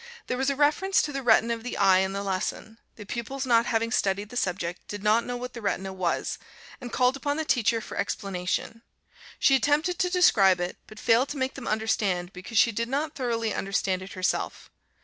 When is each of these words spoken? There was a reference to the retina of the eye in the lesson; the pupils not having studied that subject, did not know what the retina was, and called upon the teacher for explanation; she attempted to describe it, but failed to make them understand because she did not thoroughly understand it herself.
There 0.25 0.35
was 0.39 0.49
a 0.49 0.55
reference 0.55 1.03
to 1.03 1.11
the 1.11 1.21
retina 1.21 1.53
of 1.53 1.61
the 1.61 1.77
eye 1.77 1.99
in 1.99 2.11
the 2.11 2.23
lesson; 2.23 2.79
the 2.95 3.05
pupils 3.05 3.45
not 3.45 3.67
having 3.67 3.91
studied 3.91 4.29
that 4.29 4.37
subject, 4.37 4.87
did 4.87 5.03
not 5.03 5.27
know 5.27 5.37
what 5.37 5.53
the 5.53 5.61
retina 5.61 5.93
was, 5.93 6.39
and 6.81 6.91
called 6.91 7.15
upon 7.15 7.37
the 7.37 7.45
teacher 7.45 7.81
for 7.81 7.95
explanation; 7.97 8.81
she 9.37 9.55
attempted 9.55 9.99
to 9.99 10.09
describe 10.09 10.59
it, 10.59 10.75
but 10.87 10.97
failed 10.99 11.29
to 11.29 11.37
make 11.37 11.53
them 11.53 11.67
understand 11.67 12.33
because 12.33 12.57
she 12.57 12.71
did 12.71 12.89
not 12.89 13.13
thoroughly 13.13 13.53
understand 13.53 14.01
it 14.01 14.13
herself. 14.13 14.71